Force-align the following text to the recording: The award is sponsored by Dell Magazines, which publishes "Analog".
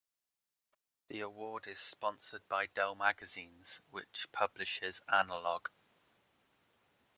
The 1.09 1.19
award 1.19 1.67
is 1.67 1.77
sponsored 1.77 2.47
by 2.47 2.65
Dell 2.65 2.95
Magazines, 2.95 3.81
which 3.91 4.25
publishes 4.31 4.99
"Analog". 5.07 5.67